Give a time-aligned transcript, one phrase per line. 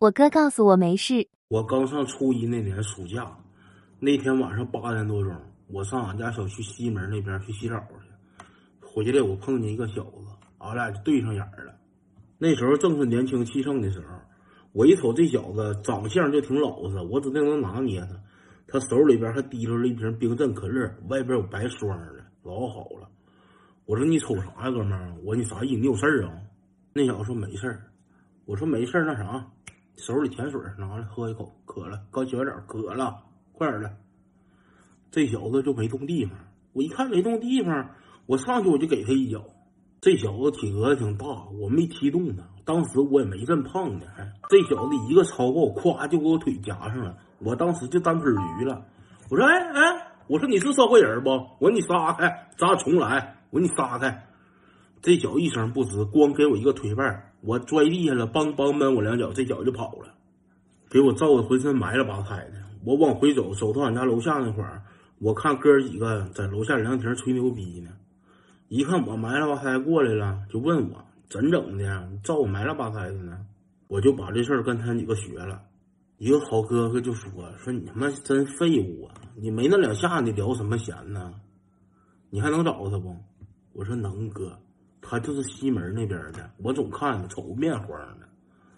[0.00, 1.28] 我哥告诉我没事。
[1.48, 3.36] 我刚上初一那年暑假，
[3.98, 5.30] 那天晚上八点多钟，
[5.66, 8.08] 我上俺家小区西门那边去洗澡去，
[8.80, 10.24] 回来我碰见一个小子，
[10.56, 11.74] 俺俩就对上眼了。
[12.38, 14.16] 那时候正是年轻气盛的时候，
[14.72, 18.18] 我一瞅这小子长相就挺老实，我指定能拿捏他。
[18.66, 23.06] 他手里边还提溜了一瓶冰镇可乐，外边有白霜的，老好了。
[23.84, 25.14] 我说你瞅啥呀，哥们儿？
[25.22, 25.80] 我说你啥意思？
[25.80, 26.32] 你有事儿啊？
[26.94, 27.82] 那小子说没事儿。
[28.46, 29.46] 我说没事儿，那啥，
[30.00, 32.00] 手里甜水拿来喝一口，渴了。
[32.10, 33.22] 刚洗完澡，渴了，
[33.52, 33.94] 快点的。
[35.10, 36.34] 这小子就没动地方。
[36.72, 37.90] 我一看没动地方，
[38.24, 39.44] 我上去我就给他一脚。
[40.00, 41.26] 这小子体格子挺大，
[41.60, 42.42] 我没踢动他。
[42.64, 47.16] 当时我也没这么胖呢，还这小子一个超过，咵就给我腿夹上了。
[47.38, 48.82] 我当时就单腿驴了。
[49.28, 51.28] 我说：“哎哎，我说你是社会人不？
[51.58, 53.36] 我说你撒开，咱俩重来。
[53.50, 54.26] 我说你撒开。”
[55.02, 60.14] 这脚一声不吱，光给我一个腿绊我摔地下了，梆梆闷我两脚，这脚就跑了，
[60.90, 62.60] 给我照的浑身埋了吧胎的。
[62.84, 64.82] 我往回走，走到俺家楼下那块儿，
[65.18, 67.90] 我看哥几个在楼下凉亭吹牛逼呢。
[68.68, 73.46] 一看我埋了吧胎过来了，就问我怎整的，照我埋了吧胎的呢？
[73.88, 75.62] 我就把这事儿跟他几个学了。
[76.18, 79.14] 一个好哥哥就说：“说你他妈真废物啊！
[79.34, 81.32] 你没那两下，你聊什么闲呢？
[82.28, 83.16] 你还能找他不？”
[83.72, 84.56] 我说：“能哥。”
[85.02, 88.28] 他就是西门那边的，我总看着瞅面黄的。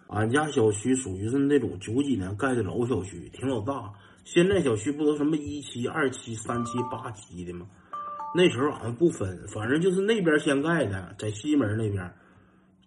[0.08, 3.92] 俺家小区属于是那种九几年盖的老小区，挺老大。
[4.24, 7.66] 现在小区不都什么一期、二期、三期、八期的吗？
[8.34, 12.06] 那时候俺们不分，反正就是那边先盖的，在西门那边；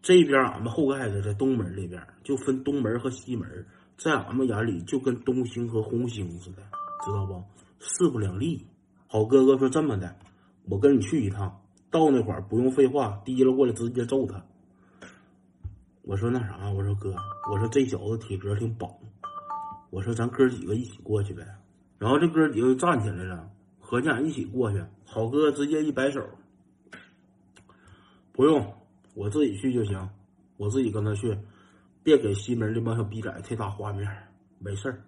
[0.02, 3.66] 这边俺们后盖的，在东门那边，就分东门和西门。
[3.98, 6.62] 在俺们眼里，就跟东兴和红星似的，
[7.06, 7.44] 知道不？
[7.80, 8.66] 势不两立。
[9.08, 10.16] 好哥哥说这么的，
[10.70, 11.62] 我跟你去一趟。
[11.96, 14.44] 到那会儿不用废话，提溜过来直接揍他。
[16.02, 17.16] 我说那啥，我说哥，
[17.50, 18.90] 我说这小子体格挺棒，
[19.92, 21.48] 我说咱哥几个一起过去呗。
[21.98, 24.84] 然后这哥几个就站起来了，合计俺一起过去。
[25.06, 26.22] 好哥直接一摆手，
[28.34, 28.74] 不用，
[29.14, 30.10] 我自己去就行，
[30.58, 31.38] 我自己跟他去，
[32.04, 34.06] 别给西门这帮小逼崽太大画面，
[34.60, 35.02] 没事儿。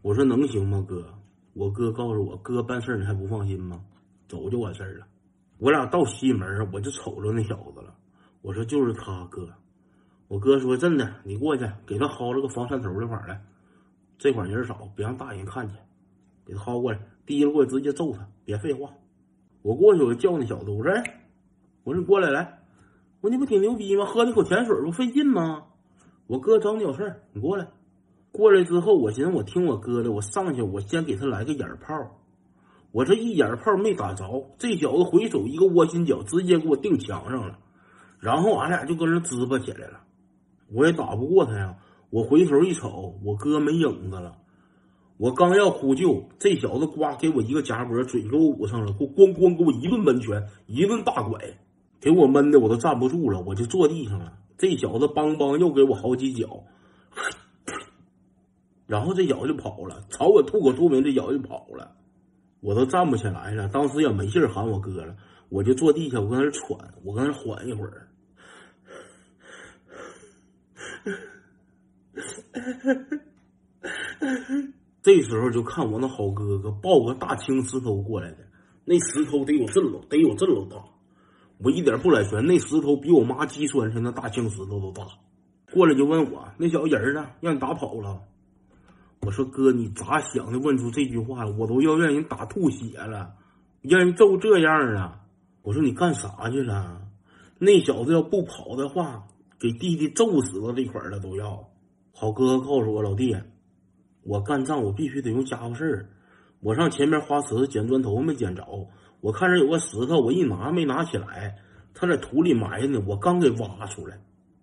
[0.00, 1.12] 我说能行吗，哥？
[1.54, 3.84] 我哥告诉我，哥办事你还不放心吗？
[4.28, 5.06] 走就完事儿了。
[5.60, 7.94] 我俩到西门，我就瞅着那小子了。
[8.40, 9.46] 我说就是他哥。
[10.26, 13.44] 我哥说真的，你过去给他薅了个防山头这块来，
[14.16, 15.76] 这块人少，别让大人看见。
[16.46, 18.90] 给他薅过来，提了过来直接揍他，别废话。
[19.60, 21.20] 我过去我就叫那小子，我说哎，
[21.84, 22.62] 我说你过来来，
[23.20, 24.06] 我说你不挺牛逼吗？
[24.06, 25.64] 喝那口甜水不费劲吗？
[26.26, 27.68] 我哥找你有事儿，你过来。
[28.32, 32.19] 过来之后，我寻思我听我哥的，我上去我先给他来个眼炮。
[32.92, 37.58] 我这一眼炮没打着，这小子回手一个窝心脚，直接给我钉墙上了。
[38.18, 40.00] 然后俺俩就跟那滋巴起来了，
[40.72, 41.76] 我也打不过他呀。
[42.10, 44.36] 我回头一瞅，我哥没影子了。
[45.16, 51.38] 我刚要呼救，这小子呱给我一个夹脖，嘴给我捂上了，给我咣咣给我一顿闷拳，一顿大拐，
[52.00, 54.32] 给我闷的我都站不住了，我就坐地上了。
[54.58, 56.64] 这小子梆梆又给我好几脚，
[58.86, 61.92] 然后这小子就跑了，朝我吐口吐沫，这小子就跑了。
[62.60, 65.16] 我都站不起来了，当时也没劲喊我哥了，
[65.48, 68.06] 我就坐地下，我搁那喘，我搁那缓一会儿。
[75.02, 78.38] 这时候就看我那好哥哥抱个大青石头过来的，
[78.84, 80.76] 那石头得有这老得有这老大，
[81.58, 85.06] 我一点不赖悬，那石头比我妈鸡栓上那大青石头都大。
[85.72, 88.20] 过来就问我那小人呢，让你打跑了。
[89.22, 90.58] 我说哥，你咋想的？
[90.58, 93.34] 问出这句话我都要让人打吐血了，
[93.82, 95.20] 让人揍这样了。
[95.62, 97.02] 我说你干啥去了？
[97.58, 99.26] 那小子要不跑的话，
[99.58, 101.68] 给弟弟揍死了这块了都要。
[102.12, 103.36] 好哥哥告诉我老弟，
[104.22, 106.08] 我干仗我必须得用家伙事儿。
[106.60, 108.66] 我上前面花池捡砖头没捡着，
[109.20, 111.56] 我看着有个石头，我一拿没拿起来，
[111.92, 114.18] 他在土里埋着呢，我刚给挖出来。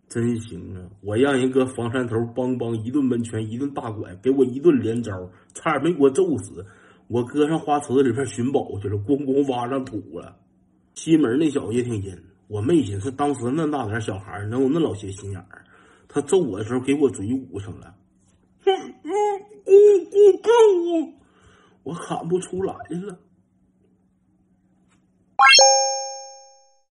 [0.10, 0.90] 真行啊！
[1.02, 5.12] 我让人搁房山头梆梆一顿闷拳，一顿大拐，给我一顿连招，
[5.54, 6.66] 差点没给我揍死。
[7.10, 10.38] 我搁上花池子里边寻宝去了，咣咣挖上土了。
[10.94, 12.18] 西门那小子也挺阴，
[12.48, 15.64] 我没寻思当时那大点小孩能有那老些心眼儿。
[16.08, 17.94] 他揍我的时候给我嘴捂上了，
[18.66, 18.74] 嗯
[19.04, 19.12] 嗯，
[19.66, 19.72] 我
[20.94, 21.14] 我我，
[21.84, 23.20] 我喊不出来了。